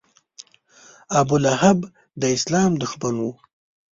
[1.19, 1.79] ابولهب
[2.21, 3.25] د اسلام دښمن و.